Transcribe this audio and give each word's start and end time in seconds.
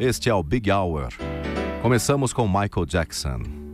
Este 0.00 0.30
é 0.30 0.34
o 0.34 0.44
Big 0.44 0.70
Hour. 0.70 1.08
Começamos 1.82 2.32
com 2.32 2.46
Michael 2.46 2.86
Jackson. 2.86 3.67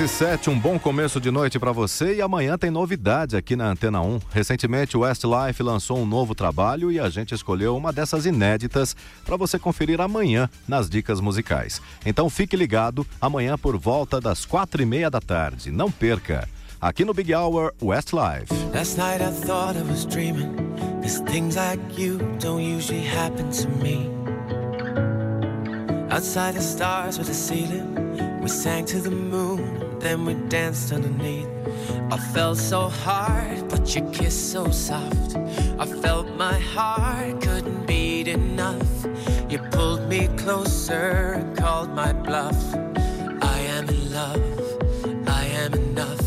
E 0.00 0.06
7, 0.06 0.48
um 0.48 0.58
bom 0.58 0.78
começo 0.78 1.20
de 1.20 1.28
noite 1.30 1.58
para 1.58 1.72
você 1.72 2.14
e 2.14 2.22
amanhã 2.22 2.56
tem 2.56 2.70
novidade 2.70 3.36
aqui 3.36 3.56
na 3.56 3.70
Antena 3.70 4.00
1. 4.00 4.20
Recentemente 4.30 4.96
o 4.96 5.00
Westlife 5.00 5.60
lançou 5.62 5.98
um 5.98 6.06
novo 6.06 6.34
trabalho 6.34 6.92
e 6.92 7.00
a 7.00 7.08
gente 7.08 7.34
escolheu 7.34 7.76
uma 7.76 7.92
dessas 7.92 8.24
inéditas 8.24 8.94
para 9.24 9.36
você 9.36 9.58
conferir 9.58 10.00
amanhã 10.00 10.48
nas 10.68 10.88
dicas 10.88 11.20
musicais. 11.20 11.82
Então 12.06 12.30
fique 12.30 12.56
ligado, 12.56 13.04
amanhã 13.20 13.58
por 13.58 13.76
volta 13.76 14.20
das 14.20 14.44
quatro 14.44 14.80
e 14.80 14.86
meia 14.86 15.10
da 15.10 15.20
tarde. 15.20 15.72
Não 15.72 15.90
perca! 15.90 16.48
Aqui 16.80 17.04
no 17.04 17.12
Big 17.12 17.34
Hour 17.34 17.72
Westlife. 17.82 18.52
Last 18.72 18.98
night 18.98 19.20
I 19.20 19.32
thought 19.32 19.76
I 19.76 19.82
was 19.82 20.06
dreaming, 20.06 20.54
cause 21.02 21.20
things 21.22 21.56
like 21.56 21.80
you 22.00 22.18
don't 22.38 22.62
usually 22.62 23.04
happen 23.04 23.50
to 23.50 23.68
me. 23.82 24.08
Outside 26.10 26.54
the 26.54 26.62
stars 26.62 27.18
with 27.18 27.32
ceiling, 27.34 28.40
we 28.40 28.48
sang 28.48 28.84
to 28.86 29.00
the 29.00 29.10
moon. 29.10 29.47
Then 30.00 30.24
we 30.24 30.34
danced 30.48 30.92
underneath. 30.92 31.48
I 32.10 32.16
felt 32.16 32.58
so 32.58 32.88
hard, 32.88 33.68
but 33.68 33.94
your 33.94 34.08
kiss 34.12 34.36
so 34.52 34.70
soft. 34.70 35.36
I 35.78 35.86
felt 35.86 36.26
my 36.36 36.58
heart 36.58 37.40
couldn't 37.40 37.86
beat 37.86 38.28
enough. 38.28 39.06
You 39.48 39.58
pulled 39.70 40.08
me 40.08 40.28
closer, 40.36 41.44
called 41.56 41.90
my 41.90 42.12
bluff. 42.12 42.60
I 43.42 43.58
am 43.76 43.88
in 43.88 44.12
love, 44.12 45.28
I 45.28 45.44
am 45.62 45.74
enough. 45.74 46.26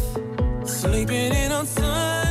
Sleeping 0.68 1.34
in 1.34 1.52
on 1.52 1.66
sun. 1.66 2.31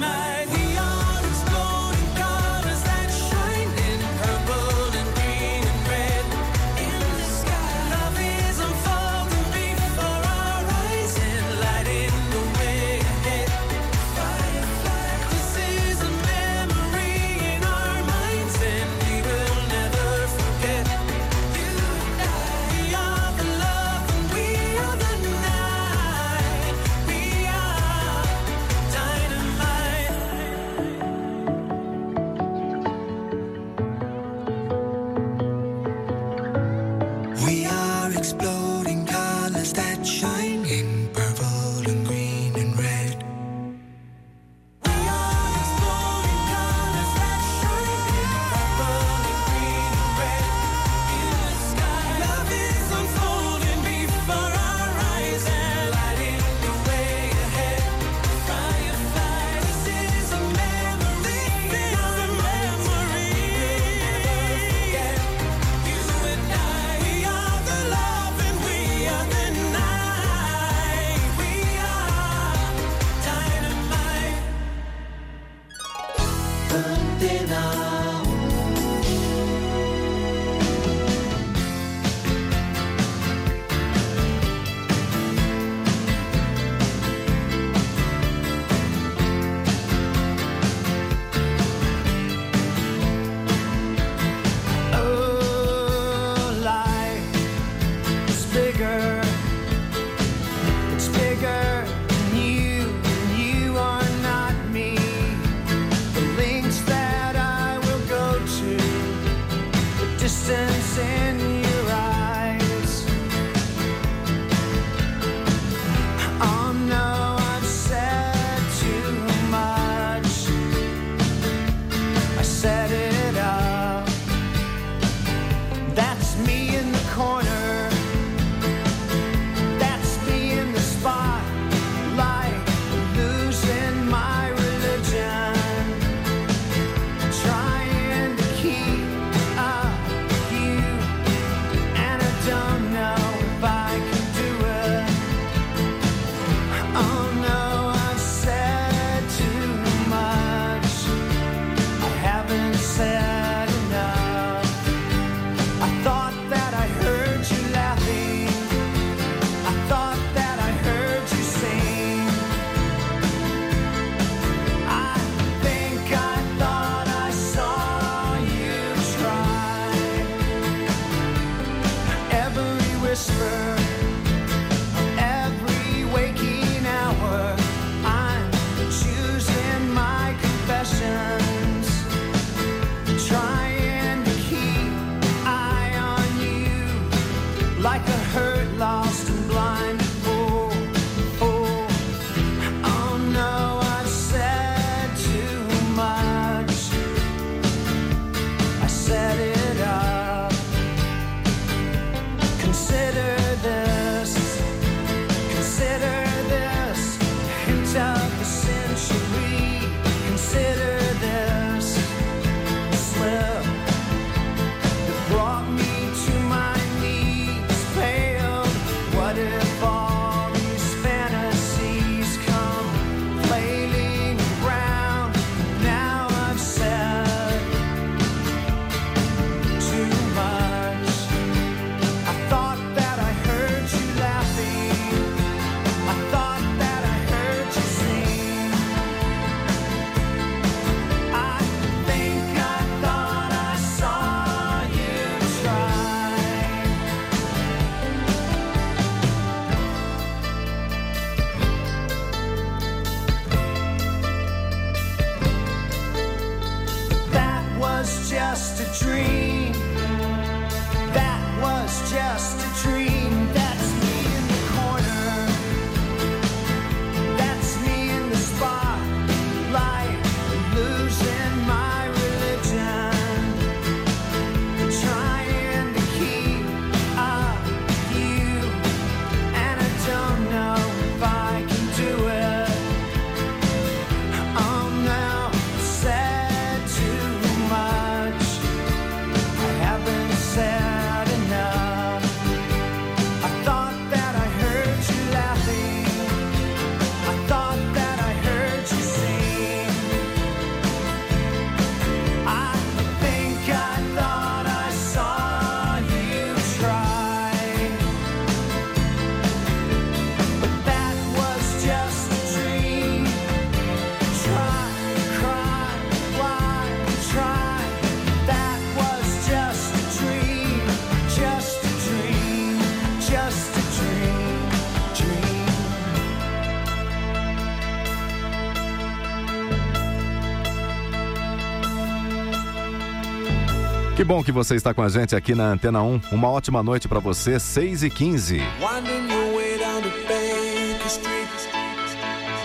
bom 334.31 334.41
que 334.41 334.51
você 334.53 334.75
está 334.75 334.93
com 334.93 335.01
a 335.01 335.09
gente 335.09 335.35
aqui 335.35 335.53
na 335.53 335.73
Antena 335.73 336.01
1. 336.01 336.21
Uma 336.31 336.49
ótima 336.49 336.81
noite 336.81 337.05
para 337.05 337.19
você, 337.19 337.59
6 337.59 338.03
e 338.03 338.09
15. 338.09 338.59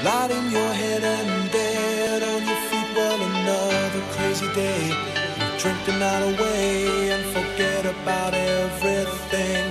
Lighting 0.04 0.52
your 0.52 0.72
head 0.72 1.02
and 1.02 1.50
dead 1.50 2.22
on 2.22 2.44
your 2.46 2.56
feet, 2.68 2.86
well, 2.94 3.20
another 3.20 4.00
crazy 4.14 4.46
day. 4.54 4.94
Drink 5.58 5.76
the 5.86 5.92
night 5.98 6.22
away 6.22 7.10
and 7.10 7.24
forget 7.34 7.84
about 7.84 8.32
everything. 8.32 9.66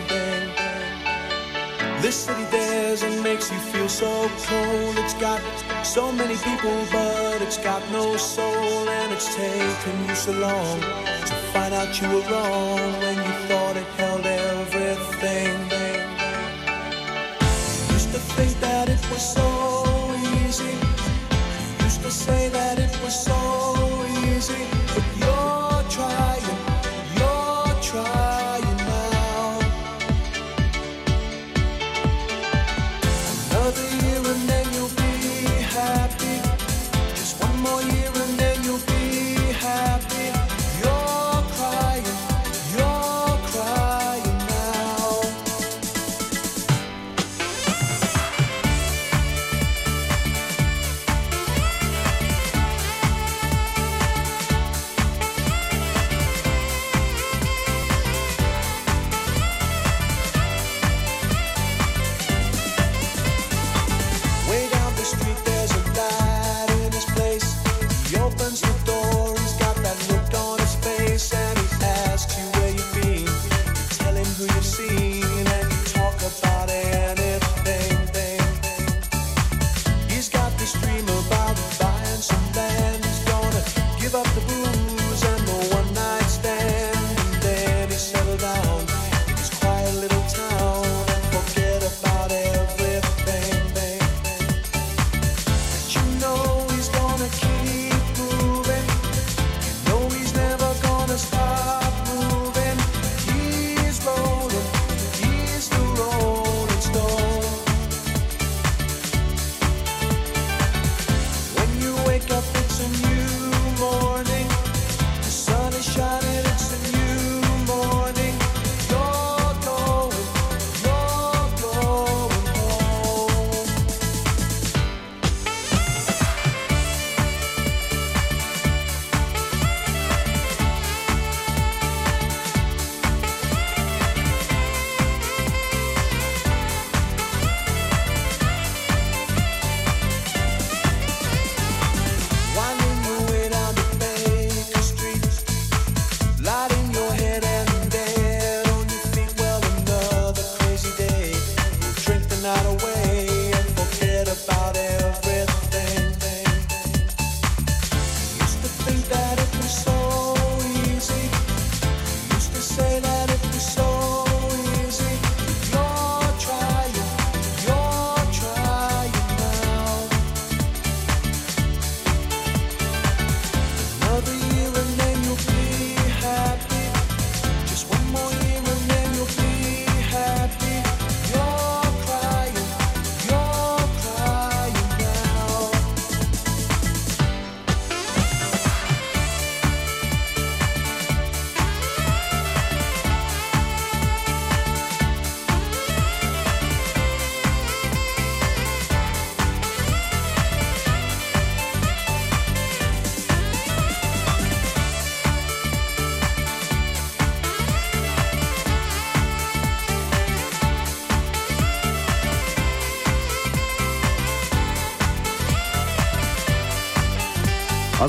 This 2.02 2.16
city 2.16 2.44
dares 2.52 3.04
and 3.04 3.24
makes 3.24 3.50
you 3.50 3.60
feel 3.72 3.88
so 3.88 4.30
cold. 4.50 4.98
It's 4.98 5.14
got 5.14 5.40
so 5.86 6.12
many 6.12 6.36
people, 6.36 6.76
but 6.92 7.42
it's 7.42 7.58
got 7.58 7.82
no 7.94 8.18
soul, 8.18 8.90
and 8.90 9.14
it's 9.14 9.34
taken 9.34 10.10
you 10.10 10.16
so 10.16 10.34
long 10.34 11.16
find 11.56 11.74
out 11.74 12.02
you 12.02 12.08
were 12.10 12.20
wrong 12.30 13.25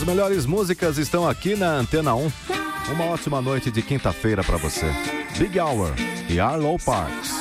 melhores 0.06 0.46
músicas 0.46 0.98
estão 0.98 1.28
aqui 1.28 1.56
na 1.56 1.74
Antena 1.74 2.14
1. 2.14 2.32
Uma 2.92 3.06
ótima 3.06 3.42
noite 3.42 3.72
de 3.72 3.82
quinta-feira 3.82 4.44
para 4.44 4.56
você. 4.56 4.86
Big 5.36 5.58
Hour 5.58 5.92
e 6.30 6.38
Arlo 6.38 6.78
Parks. 6.78 7.35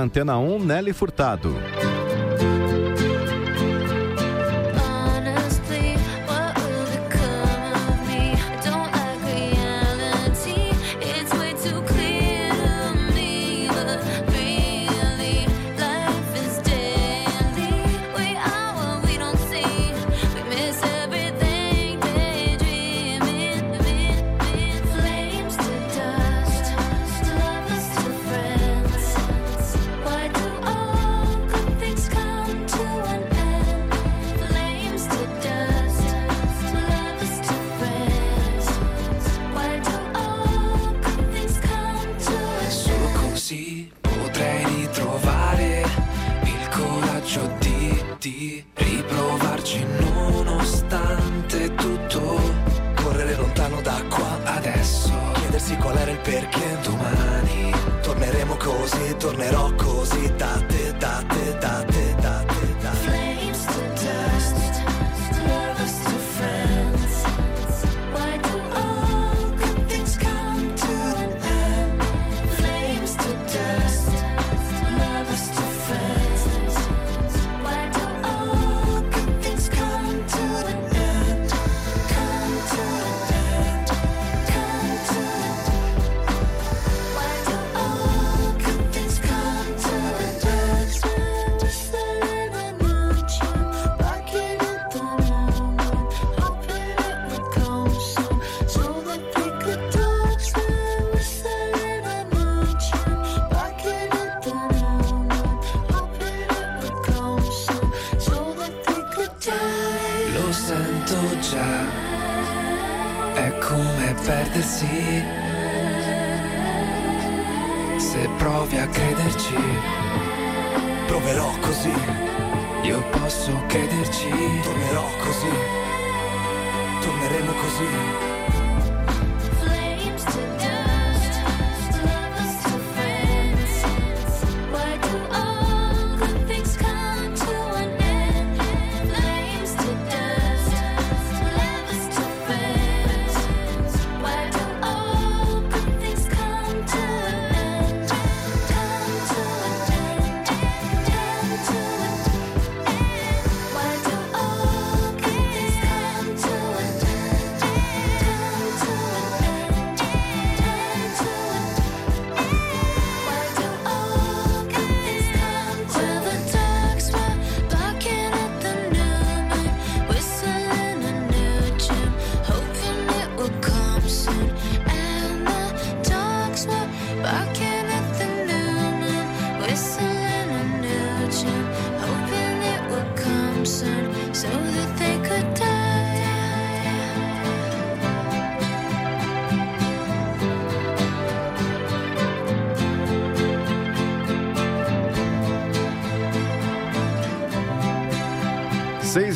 Antena 0.00 0.38
1, 0.38 0.64
Nelly 0.64 0.92
Furtado. 0.92 1.54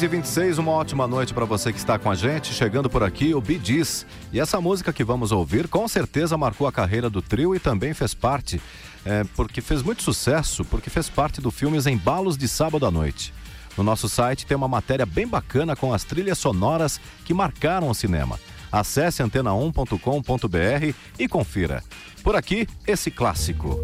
6h26, 0.03 0.59
uma 0.59 0.73
ótima 0.73 1.07
noite 1.07 1.33
para 1.33 1.45
você 1.45 1.73
que 1.73 1.79
está 1.79 1.97
com 1.97 2.11
a 2.11 2.15
gente. 2.17 2.53
Chegando 2.53 2.91
por 2.91 3.05
aqui, 3.05 3.35
o 3.37 3.41
Bidis 3.41 4.05
E 4.33 4.41
essa 4.41 4.61
música 4.61 4.93
que 4.93 5.05
vamos 5.05 5.31
ouvir 5.31 5.69
com 5.69 5.87
certeza 5.87 6.37
marcou 6.37 6.67
a 6.67 6.73
carreira 6.73 7.09
do 7.09 7.23
trio 7.23 7.55
e 7.55 7.61
também 7.61 7.95
fez 7.95 8.13
parte, 8.13 8.61
é, 9.05 9.23
porque 9.37 9.61
fez 9.61 9.81
muito 9.81 10.03
sucesso, 10.03 10.65
porque 10.65 10.91
fez 10.91 11.09
parte 11.09 11.41
do 11.41 11.53
filme 11.53 11.79
Os 11.79 11.87
Embalos 11.87 12.37
de 12.37 12.49
Sábado 12.49 12.85
à 12.85 12.91
Noite. 12.91 13.33
No 13.79 13.85
nosso 13.85 14.09
site 14.09 14.45
tem 14.45 14.57
uma 14.57 14.67
matéria 14.67 15.07
bem 15.07 15.27
bacana 15.27 15.77
com 15.77 15.95
as 15.95 16.03
trilhas 16.03 16.39
sonoras 16.39 17.01
que 17.25 17.33
marcaram 17.33 17.89
o 17.89 17.95
cinema. 17.95 18.41
Acesse 18.73 19.23
antena1.com.br 19.23 20.97
e 21.17 21.29
confira. 21.29 21.85
Por 22.25 22.35
aqui, 22.35 22.67
esse 22.89 23.09
clássico. 23.09 23.79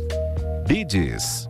Bidis 0.66 1.48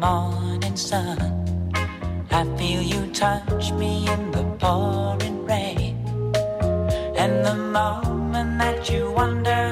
morning 0.00 0.76
sun. 0.76 1.18
I 2.30 2.44
feel 2.56 2.80
you 2.80 3.12
touch 3.12 3.70
me 3.72 4.08
in 4.08 4.30
the 4.30 4.44
pouring 4.58 5.44
rain. 5.44 5.94
And 7.16 7.44
the 7.44 7.54
moment 7.54 8.58
that 8.58 8.88
you 8.90 9.12
wonder. 9.12 9.69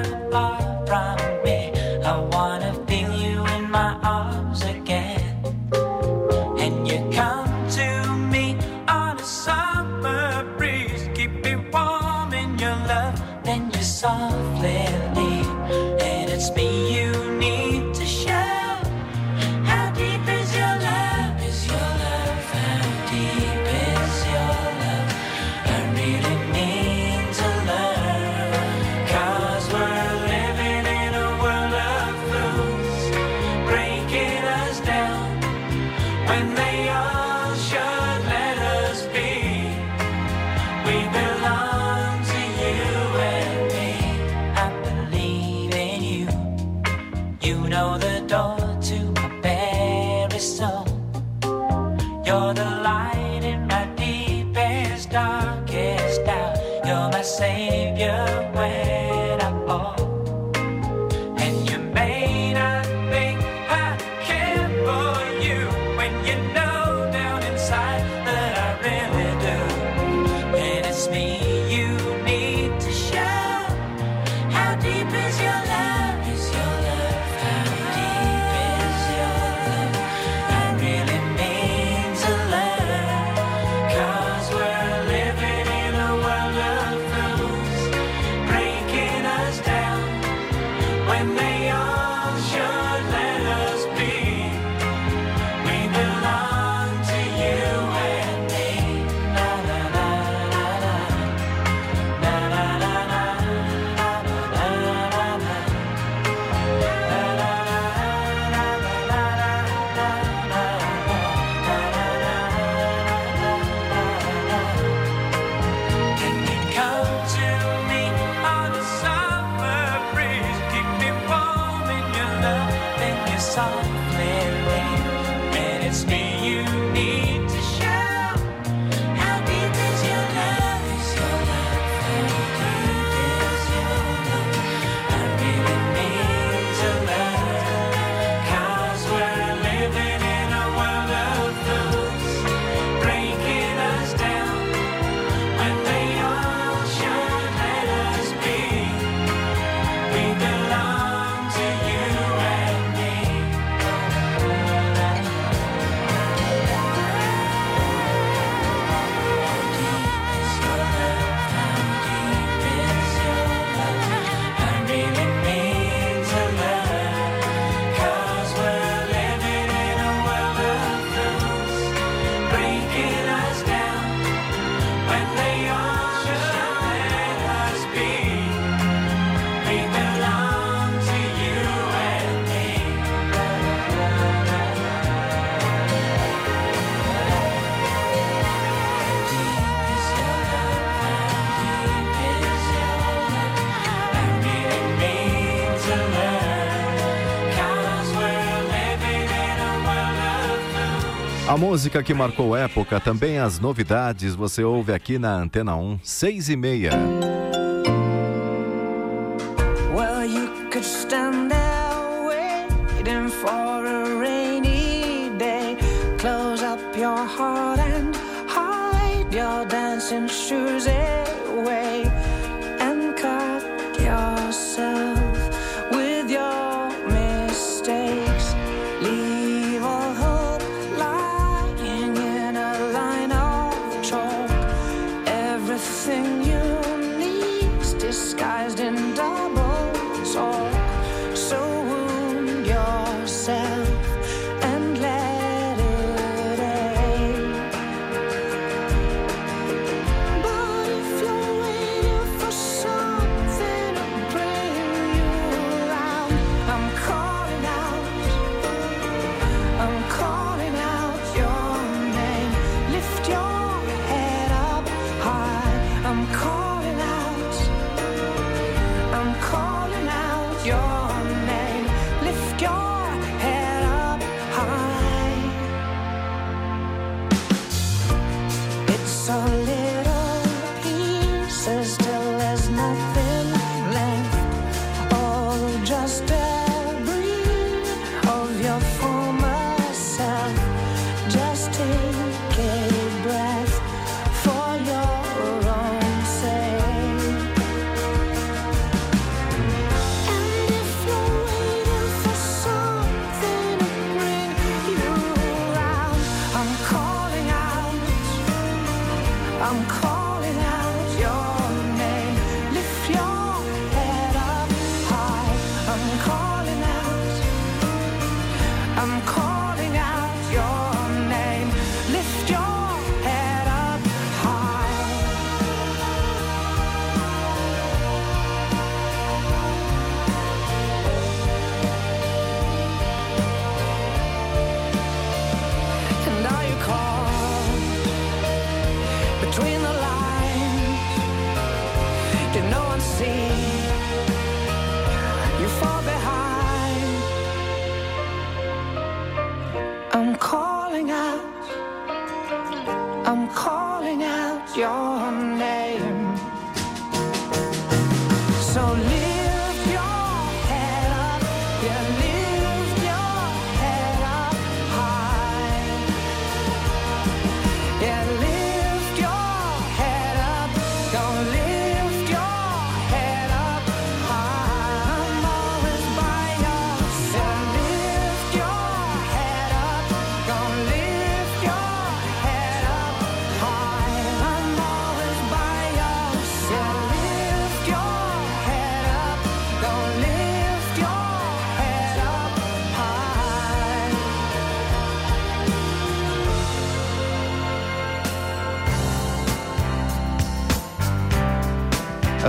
música 201.59 202.01
que 202.01 202.13
marcou 202.13 202.55
época, 202.55 203.01
também 203.01 203.37
as 203.37 203.59
novidades, 203.59 204.33
você 204.33 204.63
ouve 204.63 204.93
aqui 204.93 205.19
na 205.19 205.35
Antena 205.35 205.75
1, 205.75 205.99
6 206.01 206.49
e 206.49 206.55
meia. 206.55 207.28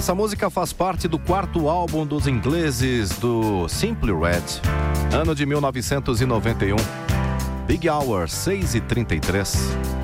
Essa 0.01 0.15
música 0.15 0.49
faz 0.49 0.73
parte 0.73 1.07
do 1.07 1.19
quarto 1.19 1.69
álbum 1.69 2.07
dos 2.07 2.27
ingleses 2.27 3.11
do 3.19 3.69
Simply 3.69 4.15
Red, 4.15 4.63
ano 5.15 5.35
de 5.35 5.45
1991. 5.45 6.75
Big 7.67 7.87
Hour 7.87 8.27
6 8.27 8.77
e 8.77 8.81
33. 8.81 10.00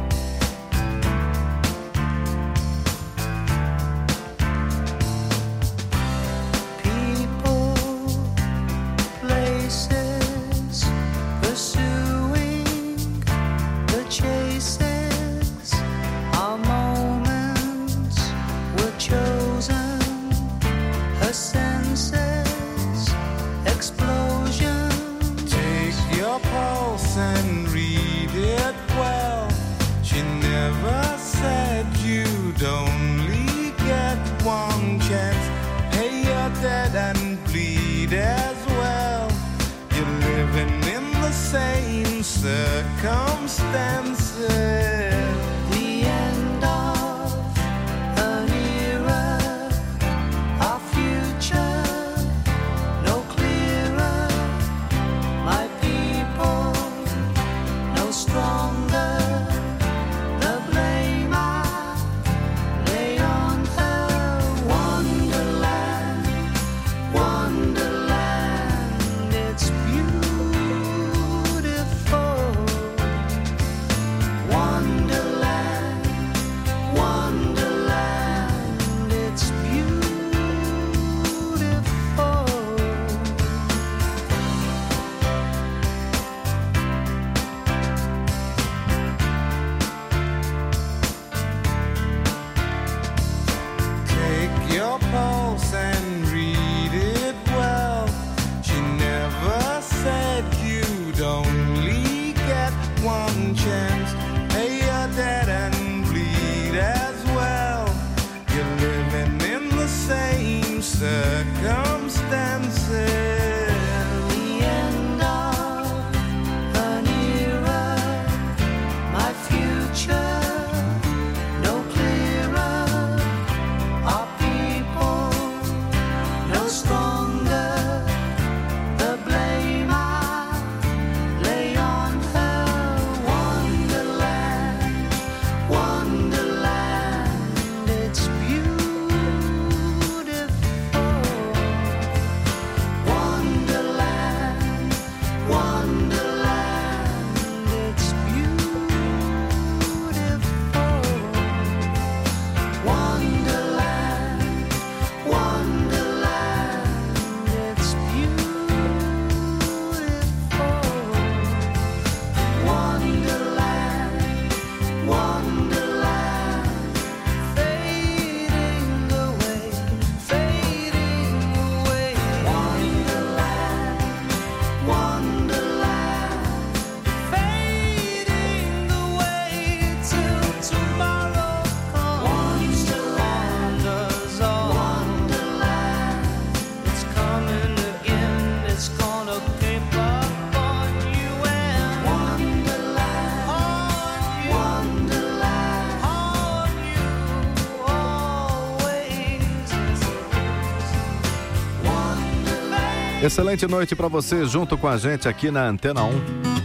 Excelente 203.26 203.66
noite 203.66 203.96
para 203.96 204.06
você 204.06 204.46
junto 204.46 204.78
com 204.78 204.86
a 204.86 204.96
gente 204.96 205.28
aqui 205.28 205.50
na 205.50 205.66
Antena 205.66 206.04
1. 206.04 206.55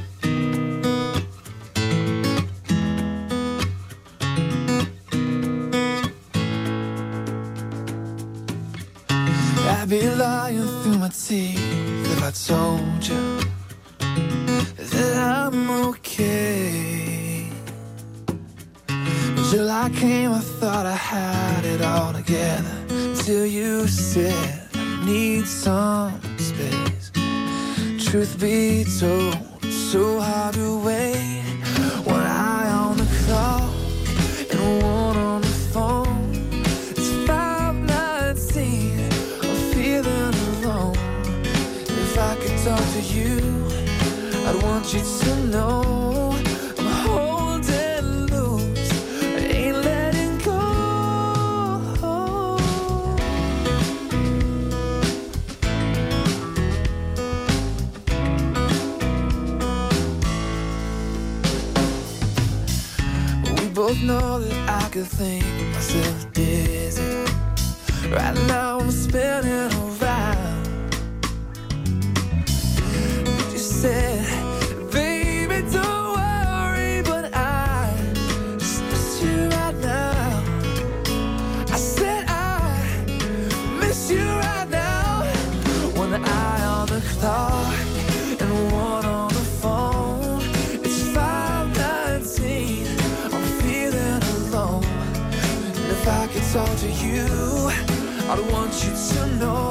no. 99.41 99.70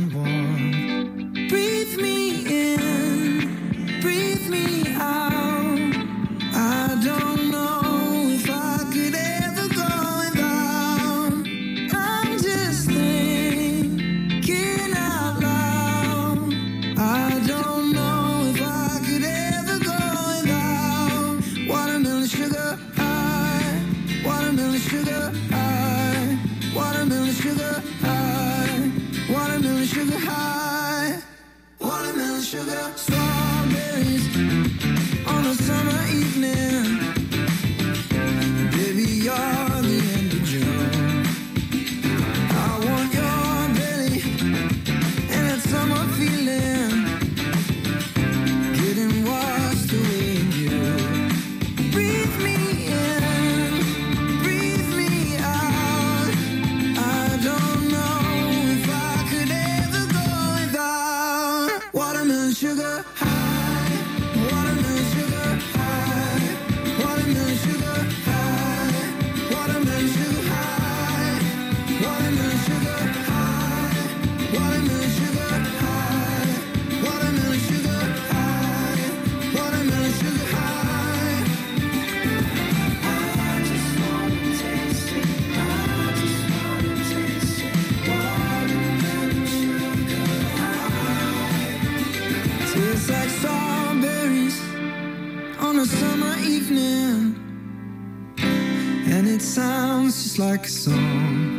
and 99.11 99.27
it 99.27 99.41
sounds 99.41 100.23
just 100.23 100.39
like 100.39 100.65
a 100.65 100.69
song. 100.69 101.50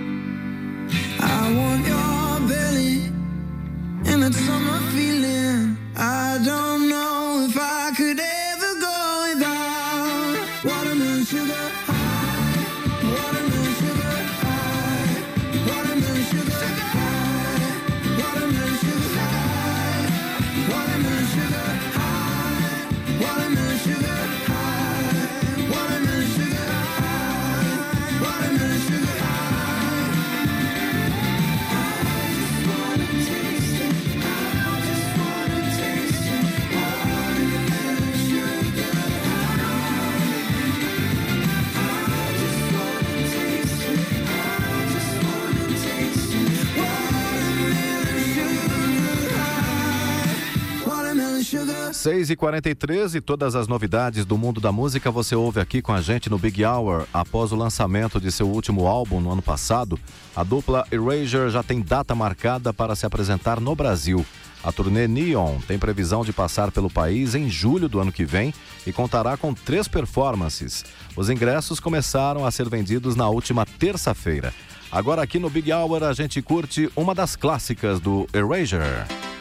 6h43 52.02 53.14
e 53.14 53.20
todas 53.20 53.54
as 53.54 53.68
novidades 53.68 54.24
do 54.24 54.36
mundo 54.36 54.60
da 54.60 54.72
música 54.72 55.08
você 55.08 55.36
ouve 55.36 55.60
aqui 55.60 55.80
com 55.80 55.92
a 55.92 56.00
gente 56.00 56.28
no 56.28 56.36
Big 56.36 56.64
Hour. 56.64 57.06
Após 57.14 57.52
o 57.52 57.56
lançamento 57.56 58.20
de 58.20 58.32
seu 58.32 58.48
último 58.48 58.88
álbum 58.88 59.20
no 59.20 59.30
ano 59.30 59.40
passado, 59.40 59.96
a 60.34 60.42
dupla 60.42 60.84
Erasure 60.90 61.48
já 61.48 61.62
tem 61.62 61.80
data 61.80 62.12
marcada 62.12 62.72
para 62.72 62.96
se 62.96 63.06
apresentar 63.06 63.60
no 63.60 63.76
Brasil. 63.76 64.26
A 64.64 64.72
turnê 64.72 65.06
Neon 65.06 65.60
tem 65.60 65.78
previsão 65.78 66.24
de 66.24 66.32
passar 66.32 66.72
pelo 66.72 66.90
país 66.90 67.36
em 67.36 67.48
julho 67.48 67.88
do 67.88 68.00
ano 68.00 68.10
que 68.10 68.24
vem 68.24 68.52
e 68.84 68.92
contará 68.92 69.36
com 69.36 69.54
três 69.54 69.86
performances. 69.86 70.84
Os 71.14 71.30
ingressos 71.30 71.78
começaram 71.78 72.44
a 72.44 72.50
ser 72.50 72.68
vendidos 72.68 73.14
na 73.14 73.28
última 73.28 73.64
terça-feira. 73.64 74.52
Agora 74.90 75.22
aqui 75.22 75.38
no 75.38 75.48
Big 75.48 75.72
Hour 75.72 76.02
a 76.02 76.12
gente 76.12 76.42
curte 76.42 76.90
uma 76.96 77.14
das 77.14 77.36
clássicas 77.36 78.00
do 78.00 78.26
Erasure. 78.34 79.31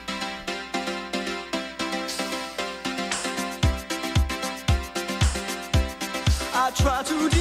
try 6.82 7.04
to 7.04 7.30
do 7.30 7.41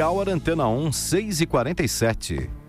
Happy 0.00 0.14
Hour 0.14 0.30
Antena 0.30 0.66
1, 0.66 0.92
6h47. 0.92 2.59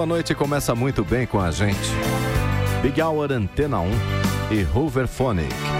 Sua 0.00 0.06
noite 0.06 0.34
começa 0.34 0.74
muito 0.74 1.04
bem 1.04 1.26
com 1.26 1.38
a 1.38 1.50
gente. 1.50 1.76
Big 2.80 3.02
Hour 3.02 3.30
Antena 3.32 3.80
1 3.80 3.90
e 4.50 4.64
Hooverphonic. 4.74 5.79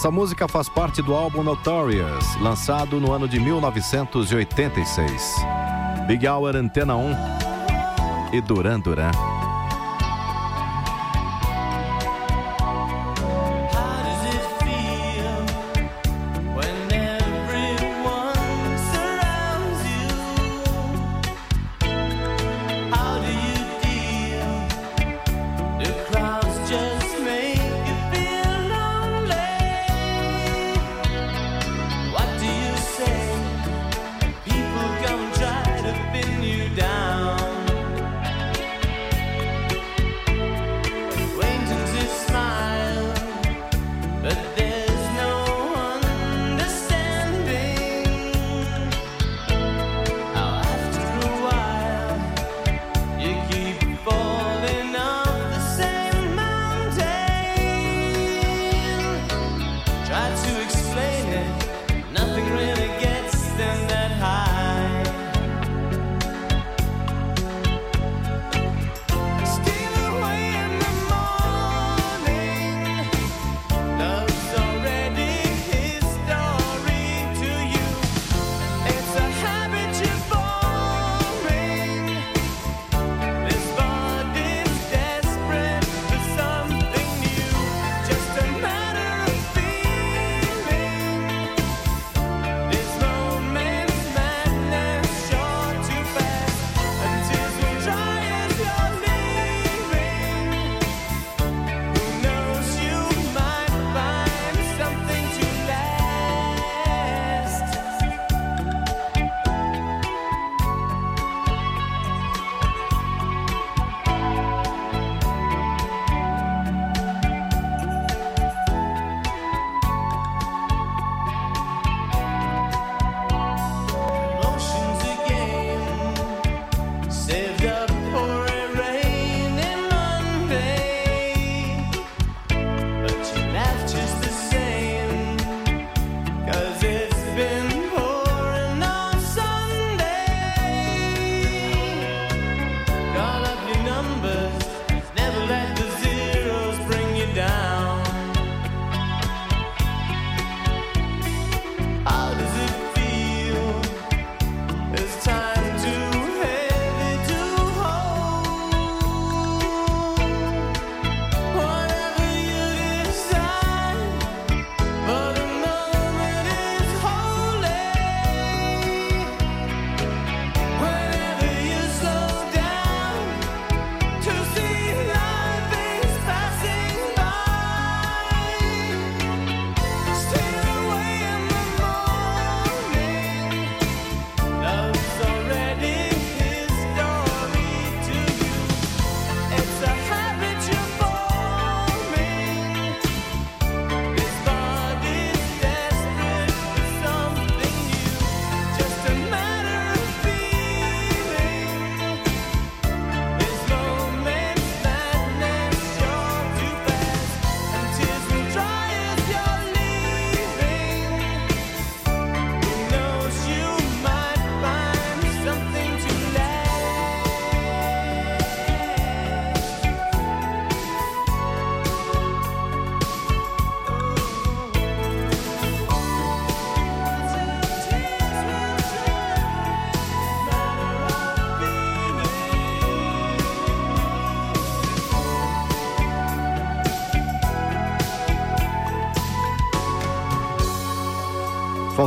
Essa 0.00 0.10
música 0.10 0.48
faz 0.48 0.66
parte 0.66 1.02
do 1.02 1.14
álbum 1.14 1.42
Notorious, 1.42 2.24
lançado 2.40 2.98
no 2.98 3.12
ano 3.12 3.28
de 3.28 3.38
1986. 3.38 5.36
Big 6.06 6.26
Hour 6.26 6.56
Antena 6.56 6.96
1 6.96 7.14
e 8.32 8.40
Duran 8.40 8.80
Duran. 8.80 9.29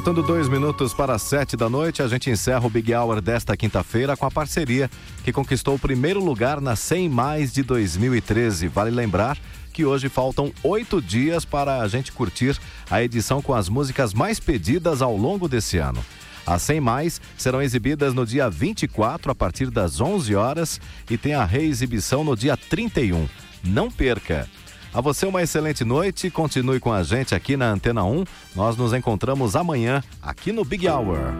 Faltando 0.04 0.28
dois 0.28 0.50
minutos 0.50 0.94
para 0.94 1.18
sete 1.18 1.56
da 1.56 1.70
noite, 1.70 2.04
a 2.04 2.08
gente 2.10 2.30
encerra 2.30 2.68
o 2.68 2.70
Big 2.70 2.94
Hour 2.94 3.22
desta 3.22 3.56
quinta-feira 3.56 4.18
com 4.18 4.26
a 4.26 4.32
parceria 4.32 4.92
que 5.24 5.32
conquistou 5.32 5.76
o 5.76 5.80
primeiro 5.80 6.22
lugar 6.22 6.60
na 6.60 6.76
100 6.76 7.08
Mais 7.08 7.54
de 7.54 7.64
2013. 7.64 8.68
Vale 8.68 8.92
lembrar 8.92 9.38
que 9.72 9.86
hoje 9.86 10.10
faltam 10.10 10.52
oito 10.62 11.02
dias 11.02 11.46
para 11.46 11.80
a 11.80 11.88
gente 11.88 12.12
curtir 12.12 12.60
a 12.92 13.02
edição 13.02 13.42
com 13.42 13.54
as 13.54 13.70
músicas 13.70 14.14
mais 14.14 14.42
pedidas 14.42 15.02
ao 15.02 15.16
longo 15.16 15.48
desse 15.48 15.78
ano. 15.78 16.04
As 16.46 16.64
100 16.64 16.82
mais 16.82 17.22
serão 17.38 17.62
exibidas 17.62 18.14
no 18.14 18.26
dia 18.26 18.50
24 18.50 19.32
a 19.32 19.36
partir 19.36 19.70
das 19.70 20.02
11 20.02 20.36
horas 20.36 20.82
e 21.10 21.18
tem 21.18 21.34
a 21.34 21.46
reexibição 21.46 22.26
no 22.26 22.36
dia 22.36 22.58
31. 22.58 23.26
Não 23.64 23.90
perca! 23.90 24.50
A 24.94 25.02
você 25.02 25.26
uma 25.26 25.42
excelente 25.42 25.84
noite, 25.84 26.30
continue 26.30 26.80
com 26.80 26.94
a 26.94 27.02
gente 27.02 27.34
aqui 27.34 27.58
na 27.58 27.72
Antena 27.72 28.04
1. 28.04 28.26
Nós 28.56 28.78
nos 28.78 28.94
encontramos 28.94 29.56
amanhã 29.56 30.04
aqui 30.22 30.52
no 30.52 30.64
Big 30.64 30.88
Hour. 30.88 31.34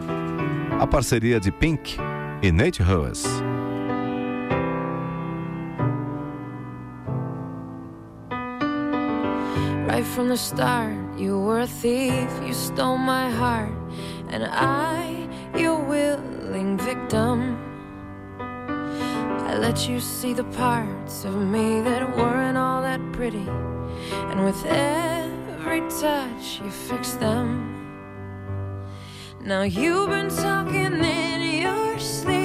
A 0.80 0.86
parceria 0.88 1.38
de 1.38 1.52
Pink 1.52 1.96
e 2.42 2.50
Nate 2.50 2.82
Russ. 2.82 3.24
Right 9.88 10.04
from 10.04 10.26
the 10.26 10.36
start, 10.36 10.96
you 11.16 11.38
were 11.38 11.62
a 11.62 11.68
thief, 11.68 12.28
you 12.44 12.52
stole 12.52 12.98
my 12.98 13.30
heart, 13.30 13.70
and 14.32 14.42
I, 14.50 15.28
your 15.56 15.78
willing 15.78 16.76
victim. 16.76 17.56
I 19.46 19.56
let 19.56 19.88
you 19.88 20.00
see 20.00 20.34
the 20.34 20.42
parts 20.56 21.24
of 21.24 21.36
me 21.36 21.80
that 21.82 22.16
weren't 22.16 22.58
all 22.58 22.82
that 22.82 22.98
pretty, 23.16 23.46
and 24.28 24.44
with 24.44 24.66
every 24.66 25.80
touch, 26.00 26.60
you 26.60 26.70
fix 26.70 27.12
them. 27.12 27.48
Now 29.40 29.62
you've 29.62 30.08
been 30.08 30.28
talking 30.30 30.94
in 30.94 31.62
your 31.62 31.98
sleep. 32.00 32.43